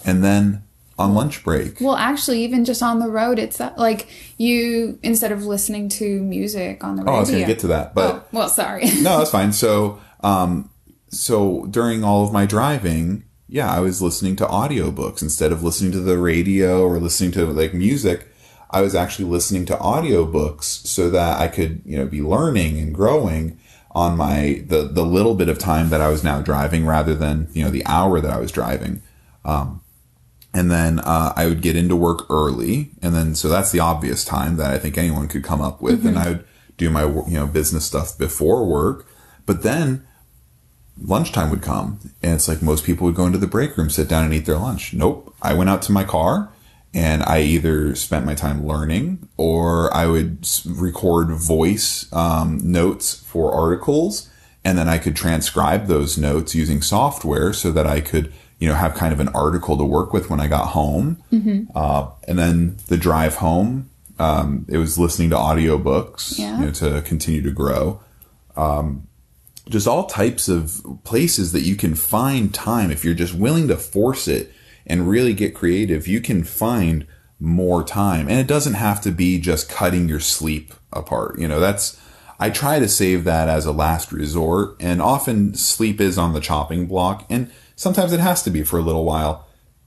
And 0.04 0.24
then 0.24 0.62
on 0.98 1.14
lunch 1.14 1.44
break, 1.44 1.78
Well, 1.80 1.96
actually, 1.96 2.42
even 2.44 2.64
just 2.64 2.82
on 2.82 2.98
the 3.00 3.08
road, 3.10 3.38
it's 3.38 3.58
that, 3.58 3.78
like 3.78 4.08
you 4.38 4.98
instead 5.02 5.30
of 5.32 5.44
listening 5.44 5.88
to 5.90 6.22
music 6.22 6.82
on 6.82 6.96
the 6.96 7.02
radio. 7.02 7.12
oh, 7.12 7.16
I 7.16 7.20
was 7.20 7.30
going 7.30 7.42
to 7.42 7.46
get 7.46 7.58
to 7.60 7.66
that, 7.68 7.94
but 7.94 8.14
Oh, 8.14 8.24
well, 8.32 8.48
sorry. 8.48 8.84
no, 9.02 9.18
that's 9.18 9.30
fine. 9.30 9.52
So, 9.52 10.00
um, 10.22 10.70
so 11.10 11.66
during 11.66 12.02
all 12.02 12.24
of 12.24 12.32
my 12.32 12.46
driving, 12.46 13.24
yeah, 13.48 13.70
I 13.70 13.80
was 13.80 14.00
listening 14.02 14.36
to 14.36 14.46
audiobooks 14.46 15.22
instead 15.22 15.52
of 15.52 15.62
listening 15.62 15.92
to 15.92 16.00
the 16.00 16.18
radio 16.18 16.82
or 16.82 16.98
listening 16.98 17.30
to 17.32 17.46
like 17.46 17.74
music. 17.74 18.28
I 18.70 18.80
was 18.80 18.94
actually 18.94 19.26
listening 19.26 19.64
to 19.66 19.76
audiobooks 19.76 20.64
so 20.64 21.08
that 21.10 21.38
I 21.40 21.48
could, 21.48 21.82
you 21.84 21.96
know, 21.96 22.06
be 22.06 22.20
learning 22.22 22.78
and 22.78 22.92
growing 22.94 23.58
on 23.92 24.16
my 24.16 24.64
the 24.66 24.82
the 24.82 25.04
little 25.04 25.34
bit 25.34 25.48
of 25.48 25.58
time 25.58 25.88
that 25.90 26.00
I 26.00 26.08
was 26.08 26.24
now 26.24 26.40
driving 26.42 26.84
rather 26.86 27.14
than, 27.14 27.48
you 27.52 27.62
know, 27.64 27.70
the 27.70 27.86
hour 27.86 28.20
that 28.20 28.30
I 28.30 28.38
was 28.38 28.50
driving. 28.50 29.02
Um, 29.44 29.82
and 30.56 30.70
then 30.70 31.00
uh, 31.00 31.34
I 31.36 31.46
would 31.46 31.60
get 31.60 31.76
into 31.76 31.94
work 31.94 32.24
early, 32.30 32.90
and 33.02 33.14
then 33.14 33.34
so 33.34 33.50
that's 33.50 33.72
the 33.72 33.80
obvious 33.80 34.24
time 34.24 34.56
that 34.56 34.72
I 34.72 34.78
think 34.78 34.96
anyone 34.96 35.28
could 35.28 35.44
come 35.44 35.60
up 35.60 35.82
with, 35.82 36.06
and 36.06 36.18
I 36.18 36.28
would 36.28 36.44
do 36.78 36.88
my 36.88 37.04
you 37.04 37.34
know 37.38 37.46
business 37.46 37.84
stuff 37.84 38.16
before 38.16 38.64
work, 38.64 39.06
but 39.44 39.62
then 39.62 40.06
lunchtime 40.98 41.50
would 41.50 41.60
come, 41.60 42.00
and 42.22 42.32
it's 42.32 42.48
like 42.48 42.62
most 42.62 42.86
people 42.86 43.04
would 43.04 43.14
go 43.14 43.26
into 43.26 43.36
the 43.36 43.46
break 43.46 43.76
room, 43.76 43.90
sit 43.90 44.08
down, 44.08 44.24
and 44.24 44.32
eat 44.32 44.46
their 44.46 44.56
lunch. 44.56 44.94
Nope, 44.94 45.34
I 45.42 45.52
went 45.52 45.68
out 45.68 45.82
to 45.82 45.92
my 45.92 46.04
car, 46.04 46.50
and 46.94 47.22
I 47.24 47.42
either 47.42 47.94
spent 47.94 48.24
my 48.24 48.34
time 48.34 48.66
learning 48.66 49.28
or 49.36 49.94
I 49.94 50.06
would 50.06 50.48
record 50.64 51.28
voice 51.32 52.10
um, 52.14 52.60
notes 52.62 53.12
for 53.12 53.52
articles, 53.52 54.30
and 54.64 54.78
then 54.78 54.88
I 54.88 54.96
could 54.96 55.16
transcribe 55.16 55.86
those 55.86 56.16
notes 56.16 56.54
using 56.54 56.80
software 56.80 57.52
so 57.52 57.70
that 57.72 57.86
I 57.86 58.00
could 58.00 58.32
you 58.58 58.68
know 58.68 58.74
have 58.74 58.94
kind 58.94 59.12
of 59.12 59.20
an 59.20 59.28
article 59.28 59.76
to 59.76 59.84
work 59.84 60.12
with 60.12 60.30
when 60.30 60.40
I 60.40 60.46
got 60.48 60.68
home. 60.68 61.22
Uh, 61.74 62.08
and 62.26 62.38
then 62.38 62.76
the 62.88 62.96
drive 62.96 63.36
home, 63.36 63.90
um, 64.18 64.64
it 64.68 64.78
was 64.78 64.98
listening 64.98 65.30
to 65.30 65.36
audiobooks 65.36 66.38
Yeah. 66.38 66.58
you 66.60 66.66
know, 66.66 66.72
to 66.72 67.02
continue 67.02 67.42
to 67.42 67.50
grow. 67.50 68.00
Um, 68.56 69.06
just 69.68 69.86
all 69.88 70.04
types 70.06 70.48
of 70.48 70.80
places 71.04 71.52
that 71.52 71.62
you 71.62 71.74
can 71.76 71.94
find 71.94 72.54
time 72.54 72.90
if 72.90 73.04
you're 73.04 73.14
just 73.14 73.34
willing 73.34 73.66
to 73.68 73.76
force 73.76 74.28
it 74.28 74.52
and 74.86 75.08
really 75.08 75.34
get 75.34 75.54
creative. 75.54 76.06
You 76.06 76.20
can 76.20 76.44
find 76.44 77.06
more 77.40 77.82
time, 77.84 78.28
and 78.28 78.38
it 78.38 78.46
doesn't 78.46 78.74
have 78.74 79.00
to 79.02 79.10
be 79.10 79.38
just 79.38 79.68
cutting 79.68 80.08
your 80.08 80.20
sleep 80.20 80.72
apart. 80.92 81.38
You 81.38 81.48
know, 81.48 81.60
that's 81.60 82.00
I 82.38 82.48
try 82.50 82.78
to 82.78 82.88
save 82.88 83.24
that 83.24 83.48
as 83.48 83.66
a 83.66 83.72
last 83.72 84.12
resort, 84.12 84.76
and 84.80 85.02
often 85.02 85.54
sleep 85.54 86.00
is 86.00 86.16
on 86.16 86.32
the 86.32 86.40
chopping 86.40 86.86
block, 86.86 87.26
and 87.28 87.50
sometimes 87.76 88.12
it 88.12 88.20
has 88.20 88.42
to 88.42 88.50
be 88.50 88.64
for 88.64 88.78
a 88.78 88.82
little 88.82 89.04
while. 89.04 89.46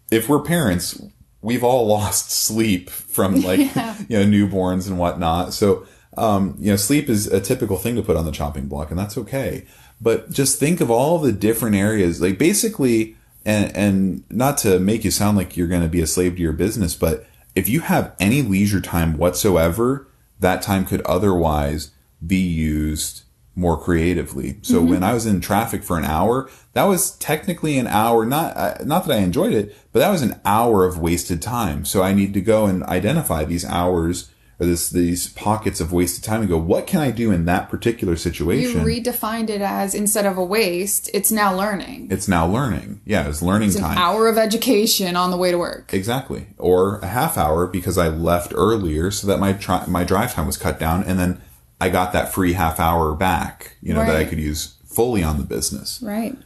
If 0.10 0.30
we're 0.30 0.42
parents, 0.42 1.02
we've 1.42 1.64
all 1.64 1.86
lost 1.98 2.32
sleep 2.32 2.90
from 2.90 3.42
like 3.42 3.60
you 3.60 4.18
know 4.18 4.26
newborns 4.26 4.88
and 4.88 4.98
whatnot. 4.98 5.54
So 5.54 5.86
um, 6.18 6.56
you 6.60 6.72
know, 6.72 6.76
sleep 6.76 7.10
is 7.10 7.28
a 7.28 7.40
typical 7.42 7.78
thing 7.78 7.96
to 7.96 8.02
put 8.02 8.16
on 8.16 8.26
the 8.26 8.32
chopping 8.32 8.68
block, 8.68 8.90
and 8.90 9.00
that's 9.00 9.18
okay. 9.18 9.66
But 10.02 10.32
just 10.32 10.60
think 10.60 10.82
of 10.82 10.90
all 10.90 11.20
the 11.20 11.32
different 11.32 11.76
areas, 11.76 12.22
like 12.22 12.38
basically, 12.38 13.16
and 13.46 13.76
and 13.76 14.24
not 14.30 14.58
to 14.60 14.80
make 14.80 15.04
you 15.04 15.12
sound 15.12 15.38
like 15.38 15.58
you're 15.58 15.68
going 15.68 15.82
to 15.82 15.88
be 15.88 16.02
a 16.02 16.08
slave 16.08 16.36
to 16.36 16.42
your 16.42 16.54
business, 16.54 16.96
but 16.96 17.26
if 17.56 17.68
you 17.68 17.82
have 17.82 18.16
any 18.20 18.42
leisure 18.42 18.82
time 18.82 19.18
whatsoever, 19.18 20.08
that 20.40 20.62
time 20.62 20.86
could 20.86 21.02
otherwise 21.02 21.92
be 22.26 22.38
used 22.38 23.24
more 23.60 23.80
creatively. 23.80 24.58
So 24.62 24.82
when 24.82 25.04
I 25.04 25.14
was 25.14 25.26
in 25.26 25.42
traffic 25.42 25.84
for 25.84 25.98
an 25.98 26.06
hour, 26.06 26.50
that 26.74 26.86
was 26.86 27.12
technically 27.18 27.78
an 27.78 27.88
hour. 27.88 28.26
Not 28.26 28.56
uh, 28.56 28.78
not 28.86 29.06
that 29.06 29.18
I 29.18 29.22
enjoyed 29.22 29.54
it, 29.54 29.76
but 29.92 30.00
that 30.00 30.10
was 30.10 30.22
an 30.22 30.40
hour 30.46 30.86
of 30.86 30.98
wasted 30.98 31.42
time. 31.42 31.86
So 31.86 32.02
I 32.02 32.14
need 32.14 32.34
to 32.36 32.42
go 32.42 32.66
and 32.66 32.84
identify 32.84 33.44
these 33.44 33.66
hours 33.66 34.32
or 34.60 34.66
this 34.66 34.90
these 34.90 35.30
pockets 35.34 35.80
of 35.80 35.92
wasted 35.92 36.24
time 36.24 36.42
and 36.42 36.50
go, 36.50 36.58
what 36.58 36.86
can 36.86 37.00
I 37.00 37.12
do 37.12 37.32
in 37.32 37.46
that 37.46 37.70
particular 37.70 38.16
situation? 38.16 38.80
You 38.80 38.86
redefined 38.86 39.50
it 39.50 39.62
as 39.62 39.96
instead 39.96 40.26
of 40.26 40.38
a 40.38 40.44
waste, 40.44 41.10
it's 41.14 41.32
now 41.32 41.56
learning. 41.56 42.08
it's 42.12 42.28
now 42.28 42.46
learning. 42.46 43.02
Yeah, 43.06 43.28
it's 43.28 43.42
learning 43.42 43.70
It's 43.70 43.78
an 43.78 43.86
hour 43.86 44.28
of 44.28 44.38
education 44.38 45.16
on 45.16 45.32
the 45.32 45.38
way 45.38 45.52
to 45.52 45.58
work. 45.58 45.94
Exactly. 45.94 46.48
Or 46.58 47.00
a 47.00 47.08
half 47.08 47.38
hour 47.38 47.68
because 47.68 47.98
I 47.98 48.10
left 48.10 48.54
earlier 48.56 49.12
so 49.12 49.28
that 49.28 49.40
my 49.40 49.54
tri- 49.54 49.86
my 49.88 50.04
drive 50.04 50.34
time 50.34 50.46
was 50.46 50.58
cut 50.58 50.80
down 50.80 51.04
and 51.04 51.18
then 51.18 51.42
I 51.80 51.90
got 51.90 52.14
that 52.14 52.34
free 52.34 52.54
half 52.54 52.80
hour 52.80 53.16
back, 53.16 53.78
you 53.82 53.94
know, 53.94 54.02
that 54.06 54.16
I 54.16 54.26
could 54.26 54.40
use 54.40 54.76
fully 54.86 55.24
on 55.24 55.38
the 55.38 55.46
business. 55.46 56.02
Right. 56.02 56.38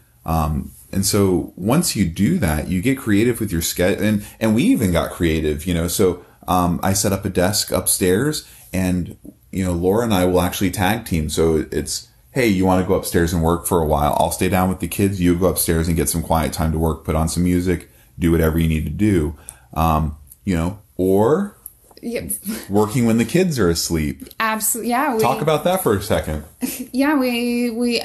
And 0.91 1.05
so 1.05 1.53
once 1.55 1.95
you 1.95 2.05
do 2.05 2.37
that, 2.37 2.67
you 2.67 2.81
get 2.81 2.99
creative 2.99 3.39
with 3.39 3.51
your 3.51 3.63
schedule. 3.63 4.03
And, 4.03 4.25
and 4.39 4.53
we 4.53 4.63
even 4.63 4.91
got 4.91 5.09
creative, 5.11 5.65
you 5.65 5.73
know. 5.73 5.87
So 5.87 6.23
um, 6.47 6.79
I 6.83 6.93
set 6.93 7.11
up 7.11 7.25
a 7.25 7.29
desk 7.29 7.71
upstairs 7.71 8.47
and, 8.71 9.17
you 9.51 9.65
know, 9.65 9.71
Laura 9.71 10.03
and 10.03 10.13
I 10.13 10.25
will 10.25 10.41
actually 10.41 10.69
tag 10.69 11.05
team. 11.05 11.29
So 11.29 11.65
it's, 11.71 12.09
hey, 12.31 12.47
you 12.47 12.65
want 12.65 12.83
to 12.83 12.87
go 12.87 12.93
upstairs 12.93 13.33
and 13.33 13.41
work 13.41 13.65
for 13.65 13.81
a 13.81 13.87
while? 13.87 14.15
I'll 14.19 14.31
stay 14.31 14.49
down 14.49 14.69
with 14.69 14.81
the 14.81 14.87
kids. 14.87 15.19
You 15.19 15.35
go 15.35 15.47
upstairs 15.47 15.87
and 15.87 15.97
get 15.97 16.09
some 16.09 16.21
quiet 16.21 16.53
time 16.53 16.71
to 16.71 16.79
work, 16.79 17.03
put 17.03 17.15
on 17.15 17.27
some 17.27 17.43
music, 17.43 17.89
do 18.19 18.31
whatever 18.31 18.59
you 18.59 18.67
need 18.67 18.85
to 18.85 18.91
do. 18.91 19.35
Um, 19.73 20.17
you 20.45 20.55
know, 20.55 20.79
or 20.95 21.57
Yeah, 22.05 22.27
working 22.69 23.05
when 23.05 23.17
the 23.17 23.25
kids 23.25 23.57
are 23.57 23.69
asleep. 23.69 24.27
absolutely. 24.39 24.91
Yeah. 24.91 25.15
We, 25.15 25.21
Talk 25.21 25.41
about 25.41 25.63
that 25.63 25.81
for 25.83 25.95
a 25.95 26.01
second. 26.01 26.43
yeah 26.91 27.17
we 27.17 27.69
we 27.69 28.01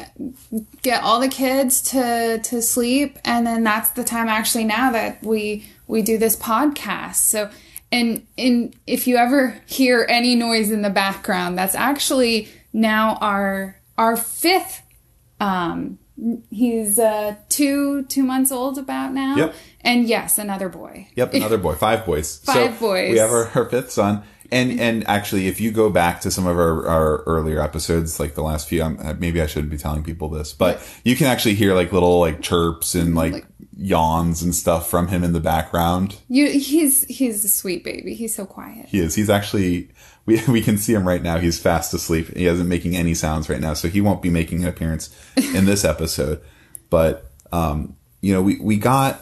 get 0.83 1.03
all 1.03 1.21
the 1.21 1.29
kids 1.29 1.81
to 1.83 2.39
to 2.43 2.63
sleep 2.63 3.19
and 3.25 3.47
then 3.47 3.65
that's 3.65 3.91
the 3.91 4.05
time 4.05 4.29
actually 4.29 4.65
now 4.65 4.91
that 4.91 5.23
we 5.23 5.67
we 5.87 6.03
do 6.03 6.19
this 6.19 6.37
podcast 6.37 7.17
so 7.17 7.51
and 7.93 8.27
and 8.37 8.75
if 8.87 9.07
you 9.07 9.17
ever 9.17 9.61
hear 9.67 10.07
any 10.09 10.35
noise 10.35 10.71
in 10.71 10.83
the 10.83 10.91
background 10.91 11.57
that's 11.57 11.75
actually 11.75 12.49
now 12.73 13.17
our 13.21 13.81
our 13.97 14.17
fifth 14.17 14.83
um 15.41 15.99
he's 16.51 16.99
uh 16.99 17.35
two 17.49 18.03
two 18.05 18.23
months 18.25 18.51
old 18.51 18.79
about 18.79 19.13
now 19.13 19.37
Yep. 19.37 19.55
and 19.83 20.09
yes 20.09 20.39
another 20.39 20.69
boy 20.69 21.09
Yep, 21.15 21.35
another 21.35 21.59
boy, 21.59 21.75
five 21.75 22.05
boys. 22.05 22.39
Five 22.45 22.79
boys. 22.81 23.13
We 23.13 23.19
have 23.19 23.31
our, 23.31 23.49
our 23.55 23.65
fifth 23.69 23.91
son, 23.93 24.23
and 24.51 24.81
and 24.81 25.07
actually, 25.09 25.47
if 25.49 25.61
you 25.61 25.71
go 25.71 25.91
back 25.91 26.21
to 26.23 26.31
some 26.31 26.47
of 26.47 26.57
our, 26.59 26.87
our 26.87 27.19
earlier 27.25 27.61
episodes, 27.61 28.19
like 28.19 28.35
the 28.35 28.43
last 28.43 28.69
few, 28.69 28.83
um, 28.83 28.99
maybe 29.21 29.41
I 29.43 29.47
shouldn't 29.47 29.71
be 29.71 29.79
telling 29.79 30.03
people 30.03 30.29
this, 30.29 30.53
but 30.53 30.81
you 31.05 31.15
can 31.17 31.27
actually 31.27 31.55
hear 31.55 31.75
like 31.75 31.93
little 31.93 32.19
like 32.21 32.41
chirps 32.41 32.95
and 32.95 33.15
like, 33.15 33.33
Like- 33.33 33.47
yawns 33.81 34.43
and 34.43 34.53
stuff 34.55 34.91
from 34.91 35.07
him 35.07 35.23
in 35.23 35.33
the 35.33 35.41
background. 35.41 36.17
you 36.29 36.49
he's 36.51 37.05
he's 37.05 37.45
a 37.45 37.49
sweet 37.49 37.85
baby 37.85 38.13
he's 38.15 38.35
so 38.35 38.45
quiet 38.45 38.87
He 38.89 38.99
is. 38.99 39.15
He's 39.15 39.31
actually. 39.31 39.91
We, 40.29 40.43
we 40.49 40.61
can 40.63 40.77
see 40.79 40.93
him 40.95 41.07
right 41.09 41.23
now. 41.23 41.39
He's 41.39 41.59
fast 41.59 41.93
asleep. 41.95 42.37
He 42.37 42.47
isn't 42.47 42.69
making 42.69 42.95
any 42.97 43.15
sounds 43.15 43.49
right 43.49 43.61
now, 43.61 43.75
so 43.75 43.89
he 43.89 44.01
won't 44.01 44.23
be 44.23 44.31
making 44.31 44.63
an 44.63 44.69
appearance 44.69 45.09
in 45.37 45.65
this 45.65 45.85
episode. 45.95 46.41
But 46.91 47.31
um, 47.53 47.97
you 48.21 48.33
know, 48.35 48.43
we 48.43 48.59
we 48.61 48.77
got 48.77 49.15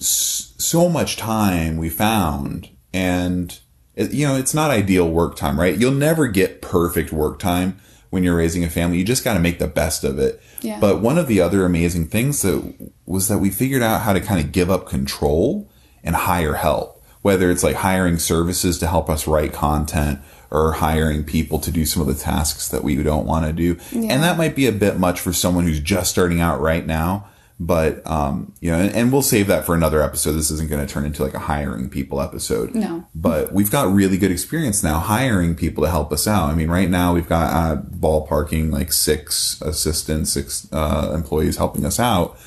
s- 0.00 0.54
so 0.58 0.88
much 0.88 1.16
time 1.16 1.76
we 1.76 1.90
found, 1.90 2.68
and 2.92 3.58
it, 3.94 4.12
you 4.12 4.26
know, 4.26 4.36
it's 4.36 4.54
not 4.54 4.70
ideal 4.70 5.08
work 5.08 5.36
time, 5.36 5.58
right? 5.60 5.76
You'll 5.78 5.92
never 5.92 6.26
get 6.26 6.62
perfect 6.62 7.12
work 7.12 7.38
time 7.38 7.78
when 8.10 8.24
you're 8.24 8.36
raising 8.36 8.64
a 8.64 8.70
family. 8.70 8.98
You 8.98 9.04
just 9.04 9.24
got 9.24 9.34
to 9.34 9.40
make 9.40 9.58
the 9.58 9.68
best 9.68 10.04
of 10.04 10.18
it. 10.18 10.40
Yeah. 10.62 10.78
But 10.80 11.00
one 11.00 11.16
of 11.18 11.26
the 11.26 11.40
other 11.40 11.64
amazing 11.64 12.08
things 12.08 12.42
that 12.42 12.90
was 13.06 13.28
that 13.28 13.38
we 13.38 13.50
figured 13.50 13.82
out 13.82 14.02
how 14.02 14.12
to 14.12 14.20
kind 14.20 14.44
of 14.44 14.52
give 14.52 14.70
up 14.70 14.86
control 14.86 15.70
and 16.02 16.14
hire 16.16 16.54
help, 16.54 16.99
whether 17.22 17.50
it's 17.50 17.62
like 17.62 17.76
hiring 17.76 18.18
services 18.18 18.78
to 18.78 18.86
help 18.86 19.10
us 19.10 19.26
write 19.26 19.52
content 19.52 20.20
or 20.50 20.72
hiring 20.72 21.22
people 21.22 21.58
to 21.60 21.70
do 21.70 21.84
some 21.86 22.00
of 22.02 22.08
the 22.08 22.14
tasks 22.14 22.68
that 22.68 22.82
we 22.82 23.00
don't 23.02 23.26
want 23.26 23.46
to 23.46 23.52
do. 23.52 23.78
And 24.10 24.22
that 24.22 24.36
might 24.36 24.56
be 24.56 24.66
a 24.66 24.72
bit 24.72 24.98
much 24.98 25.20
for 25.20 25.32
someone 25.32 25.64
who's 25.64 25.80
just 25.80 26.10
starting 26.10 26.40
out 26.40 26.60
right 26.60 26.84
now. 26.84 27.28
But 27.62 28.04
um, 28.06 28.54
you 28.60 28.70
know, 28.70 28.78
and, 28.78 28.94
and 28.96 29.12
we'll 29.12 29.20
save 29.20 29.46
that 29.48 29.66
for 29.66 29.74
another 29.74 30.02
episode. 30.02 30.32
This 30.32 30.50
isn't 30.50 30.70
going 30.70 30.84
to 30.84 30.90
turn 30.90 31.04
into 31.04 31.22
like 31.22 31.34
a 31.34 31.38
hiring 31.38 31.90
people 31.90 32.22
episode. 32.22 32.74
No. 32.74 33.06
But 33.14 33.52
we've 33.52 33.70
got 33.70 33.92
really 33.92 34.16
good 34.16 34.30
experience 34.30 34.82
now 34.82 34.98
hiring 34.98 35.54
people 35.54 35.84
to 35.84 35.90
help 35.90 36.10
us 36.10 36.26
out. 36.26 36.48
I 36.48 36.54
mean, 36.54 36.70
right 36.70 36.88
now 36.88 37.12
we've 37.12 37.28
got 37.28 37.52
uh, 37.52 37.82
ballparking 37.82 38.72
like 38.72 38.94
six 38.94 39.60
assistants, 39.60 40.32
six 40.32 40.68
uh, 40.72 41.12
employees 41.14 41.58
helping 41.58 41.84
us 41.84 42.00
out, 42.00 42.38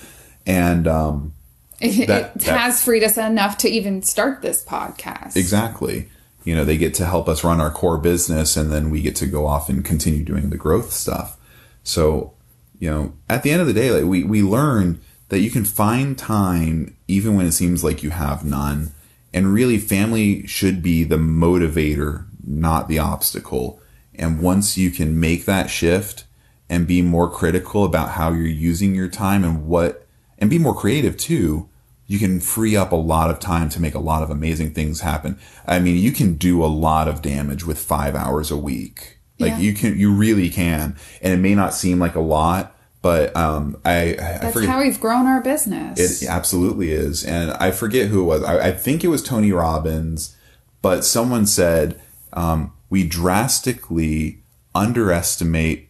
and 0.48 0.88
um, 0.88 1.36
It, 1.84 2.08
That- 2.08 2.36
it 2.36 2.42
that- 2.44 2.60
has 2.60 2.84
freed 2.84 3.04
us 3.04 3.18
enough 3.18 3.58
to 3.60 3.70
even 3.70 4.02
start 4.02 4.42
this 4.42 4.64
podcast. 4.64 5.36
Exactly. 5.36 6.08
You 6.46 6.56
know, 6.56 6.66
they 6.66 6.78
get 6.78 6.94
to 6.96 7.06
help 7.06 7.28
us 7.30 7.44
run 7.44 7.60
our 7.62 7.72
core 7.72 7.98
business 7.98 8.58
and 8.58 8.72
then 8.72 8.90
we 8.90 9.02
get 9.02 9.16
to 9.18 9.26
go 9.28 9.46
off 9.46 9.70
and 9.70 9.84
continue 9.84 10.24
doing 10.24 10.50
the 10.50 10.58
growth 10.58 10.92
stuff. 10.92 11.38
So, 11.84 12.34
you 12.80 12.90
know, 12.90 13.14
at 13.30 13.44
the 13.44 13.52
end 13.52 13.62
of 13.62 13.68
the 13.68 13.74
day, 13.74 13.92
like 13.92 14.06
we, 14.06 14.24
we 14.24 14.42
learned 14.42 15.00
that 15.30 15.40
you 15.40 15.50
can 15.52 15.66
find 15.66 16.18
time 16.18 16.96
even 17.08 17.36
when 17.36 17.46
it 17.46 17.54
seems 17.54 17.84
like 17.84 18.04
you 18.04 18.10
have 18.12 18.44
none. 18.46 18.92
And 19.34 19.54
really 19.54 19.78
family 19.78 20.46
should 20.48 20.84
be 20.84 21.04
the 21.04 21.18
motivator, 21.18 22.26
not 22.46 22.88
the 22.88 23.00
obstacle. 23.00 23.80
And 24.16 24.42
once 24.42 24.78
you 24.78 24.92
can 24.92 25.20
make 25.20 25.46
that 25.46 25.70
shift 25.70 26.26
and 26.70 26.86
be 26.88 27.02
more 27.02 27.30
critical 27.30 27.84
about 27.84 28.12
how 28.12 28.32
you're 28.32 28.46
using 28.48 28.94
your 28.96 29.08
time 29.08 29.44
and 29.44 29.66
what, 29.66 30.06
and 30.38 30.50
be 30.50 30.60
more 30.60 30.76
creative 30.76 31.16
too, 31.18 31.68
you 32.08 32.20
can 32.20 32.40
free 32.40 32.76
up 32.76 32.92
a 32.92 32.96
lot 32.98 33.30
of 33.32 33.40
time 33.40 33.70
to 33.70 33.80
make 33.82 33.96
a 33.96 34.00
lot 34.00 34.24
of 34.24 34.30
amazing 34.30 34.74
things 34.74 35.02
happen. 35.02 35.38
I 35.66 35.80
mean, 35.80 35.98
you 35.98 36.12
can 36.12 36.36
do 36.36 36.64
a 36.64 36.68
lot 36.68 37.08
of 37.08 37.22
damage 37.22 37.66
with 37.66 37.80
five 37.80 38.14
hours 38.16 38.52
a 38.52 38.58
week. 38.58 39.20
Like 39.40 39.52
Yeah. 39.52 39.60
you 39.60 39.74
can, 39.74 39.98
you 39.98 40.14
really 40.14 40.50
can. 40.50 40.96
And 41.22 41.34
it 41.34 41.38
may 41.38 41.56
not 41.56 41.74
seem 41.74 42.00
like 42.00 42.16
a 42.16 42.20
lot, 42.20 42.76
but, 43.02 43.36
um, 43.36 43.78
I, 43.86 44.12
I, 44.12 44.14
That's 44.16 44.54
forget. 44.54 44.70
how 44.70 44.80
we've 44.82 45.00
grown 45.00 45.26
our 45.28 45.42
business. 45.42 46.22
It 46.22 46.28
absolutely 46.30 46.92
is. 46.92 47.24
And 47.24 47.52
I 47.52 47.72
forget 47.72 48.10
who 48.10 48.22
it 48.22 48.26
was. 48.26 48.44
I, 48.44 48.68
I 48.68 48.72
think 48.74 49.04
it 49.04 49.08
was 49.10 49.24
Tony 49.24 49.52
Robbins, 49.52 50.36
but 50.82 51.04
someone 51.06 51.46
said 51.46 52.00
um, 52.34 52.74
we 52.90 53.08
drastically 53.08 54.40
underestimate 54.76 55.90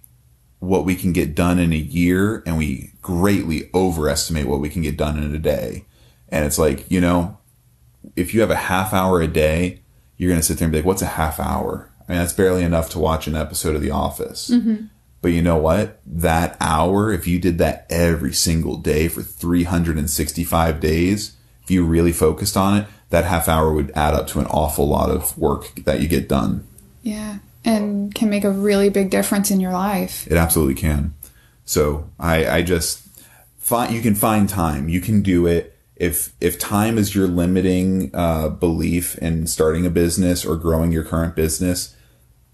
what 0.59 0.85
we 0.85 0.95
can 0.95 1.11
get 1.11 1.35
done 1.35 1.59
in 1.59 1.73
a 1.73 1.77
year 1.77 2.41
and 2.45 2.57
we 2.57 2.91
greatly 3.01 3.69
overestimate 3.73 4.47
what 4.47 4.59
we 4.61 4.69
can 4.69 4.81
get 4.81 4.95
done 4.95 5.17
in 5.21 5.35
a 5.35 5.39
day. 5.39 5.85
And 6.33 6.45
it's 6.45 6.57
like, 6.57 6.89
you 6.89 6.99
know, 6.99 7.37
if 8.15 8.33
you 8.33 8.41
have 8.41 8.51
a 8.51 8.55
half 8.55 8.91
hour 8.91 9.21
a 9.21 9.27
day, 9.27 9.81
you're 10.17 10.29
going 10.29 10.41
to 10.41 10.45
sit 10.45 10.57
there 10.57 10.65
and 10.65 10.71
be 10.71 10.79
like, 10.79 10.85
what's 10.85 11.03
a 11.03 11.05
half 11.05 11.39
hour? 11.39 11.89
I 12.01 12.11
mean, 12.11 12.19
that's 12.19 12.33
barely 12.33 12.63
enough 12.63 12.89
to 12.89 12.99
watch 12.99 13.27
an 13.27 13.35
episode 13.35 13.75
of 13.75 13.81
The 13.81 13.91
Office. 13.91 14.49
Mm-hmm. 14.49 14.87
But 15.21 15.31
you 15.31 15.41
know 15.41 15.57
what? 15.57 16.01
That 16.05 16.57
hour, 16.59 17.13
if 17.13 17.27
you 17.27 17.39
did 17.39 17.59
that 17.59 17.85
every 17.89 18.33
single 18.33 18.77
day 18.77 19.07
for 19.07 19.21
365 19.21 20.79
days, 20.79 21.37
if 21.63 21.71
you 21.71 21.85
really 21.85 22.11
focused 22.11 22.57
on 22.57 22.77
it, 22.79 22.87
that 23.11 23.25
half 23.25 23.47
hour 23.47 23.71
would 23.71 23.91
add 23.95 24.15
up 24.15 24.27
to 24.29 24.39
an 24.39 24.47
awful 24.47 24.87
lot 24.89 25.11
of 25.11 25.37
work 25.37 25.75
that 25.85 26.01
you 26.01 26.07
get 26.07 26.27
done. 26.27 26.67
yeah. 27.03 27.37
And 27.65 28.13
can 28.13 28.29
make 28.29 28.43
a 28.43 28.51
really 28.51 28.89
big 28.89 29.09
difference 29.09 29.49
in 29.49 29.61
your 29.61 29.71
life. 29.71 30.27
It 30.29 30.35
absolutely 30.35 30.75
can. 30.75 31.13
So 31.63 32.09
I, 32.19 32.45
I 32.57 32.61
just 32.61 33.07
find 33.57 33.93
you 33.93 34.01
can 34.01 34.15
find 34.15 34.49
time. 34.49 34.89
You 34.89 34.99
can 34.99 35.21
do 35.21 35.47
it. 35.47 35.72
If 35.95 36.33
if 36.41 36.57
time 36.57 36.97
is 36.97 37.13
your 37.15 37.27
limiting 37.27 38.11
uh, 38.13 38.49
belief 38.49 39.17
in 39.19 39.47
starting 39.47 39.85
a 39.85 39.89
business 39.89 40.45
or 40.45 40.55
growing 40.55 40.91
your 40.91 41.03
current 41.03 41.35
business, 41.35 41.95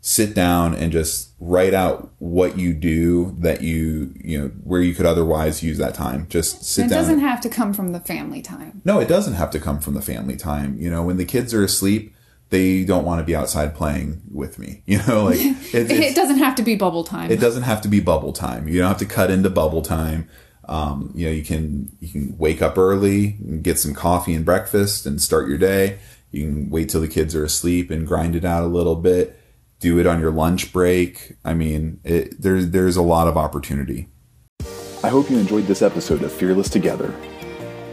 sit 0.02 0.34
down 0.34 0.76
and 0.76 0.92
just 0.92 1.32
write 1.40 1.74
out 1.74 2.12
what 2.20 2.58
you 2.58 2.74
do 2.74 3.36
that 3.40 3.62
you 3.62 4.14
you 4.22 4.40
know 4.40 4.48
where 4.64 4.82
you 4.82 4.94
could 4.94 5.06
otherwise 5.06 5.64
use 5.64 5.78
that 5.78 5.94
time. 5.94 6.28
Just 6.30 6.64
sit 6.64 6.82
down. 6.82 6.86
It 6.86 6.90
down. 6.90 7.00
doesn't 7.00 7.20
have 7.20 7.42
to 7.42 7.50
come 7.50 7.74
from 7.74 7.92
the 7.94 8.00
family 8.00 8.42
time. 8.42 8.82
No, 8.86 9.00
it 9.00 9.08
doesn't 9.08 9.36
have 9.36 9.52
to 9.52 9.60
come 9.60 9.80
from 9.80 9.94
the 9.94 10.02
family 10.02 10.36
time. 10.36 10.78
You 10.78 10.90
know, 10.90 11.04
when 11.04 11.18
the 11.18 11.26
kids 11.26 11.54
are 11.54 11.64
asleep, 11.64 12.14
they 12.50 12.84
don't 12.84 13.06
want 13.06 13.20
to 13.20 13.26
be 13.26 13.36
outside 13.36 13.76
playing 13.76 14.22
with 14.32 14.60
me. 14.60 14.82
You 14.86 15.00
know, 15.08 15.26
like 15.26 15.38
it, 15.74 15.92
It 15.92 16.16
doesn't 16.16 16.40
have 16.40 16.56
to 16.56 16.64
be 16.64 16.76
bubble 16.76 17.04
time. 17.04 17.32
it 17.32 17.40
doesn't 17.40 17.64
have 17.64 17.82
to 17.82 17.88
be 17.88 18.00
bubble 18.00 18.34
time. 18.34 18.68
You 18.68 18.80
don't 18.80 18.88
have 18.88 18.98
to 18.98 19.06
cut 19.06 19.32
into 19.32 19.50
bubble 19.50 19.82
time. 19.82 20.28
Um, 20.70 21.12
you 21.16 21.26
know, 21.26 21.32
you 21.32 21.44
can 21.44 21.92
you 22.00 22.08
can 22.08 22.38
wake 22.38 22.62
up 22.62 22.78
early, 22.78 23.38
and 23.40 23.64
get 23.64 23.80
some 23.80 23.96
coffee 23.96 24.36
and 24.36 24.46
breakfast, 24.46 25.06
and 25.08 25.20
start 25.20 25.50
your 25.50 25.58
day. 25.58 25.98
You 26.32 26.46
can 26.46 26.70
wait 26.70 26.90
till 26.90 27.02
the 27.02 27.08
kids 27.08 27.36
are 27.36 27.44
asleep 27.44 27.90
and 27.90 28.06
grind 28.06 28.36
it 28.36 28.46
out 28.46 28.64
a 28.64 28.68
little 28.68 28.96
bit. 28.96 29.36
Do 29.80 29.98
it 29.98 30.06
on 30.06 30.20
your 30.20 30.32
lunch 30.32 30.72
break. 30.72 31.38
I 31.44 31.56
mean, 31.56 32.00
it, 32.04 32.40
there's 32.40 32.70
there's 32.70 32.98
a 32.98 33.02
lot 33.02 33.28
of 33.28 33.36
opportunity. 33.36 34.10
I 35.04 35.08
hope 35.08 35.30
you 35.32 35.40
enjoyed 35.40 35.66
this 35.66 35.82
episode 35.82 36.22
of 36.22 36.32
Fearless 36.32 36.70
Together. 36.70 37.16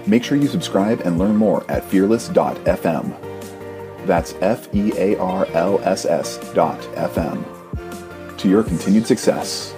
Make 0.06 0.22
sure 0.22 0.36
you 0.36 0.48
subscribe 0.48 1.00
and 1.00 1.18
learn 1.18 1.36
more 1.36 1.68
at 1.70 1.84
fearless.fm. 1.84 3.16
That's 4.06 4.34
F 4.40 4.68
E 4.74 4.92
A 4.96 5.16
R 5.18 5.46
L 5.54 5.80
S 5.80 6.04
S 6.04 6.36
dot 6.52 6.80
FM. 6.94 7.42
To 8.36 8.48
your 8.48 8.62
continued 8.62 9.06
success. 9.06 9.75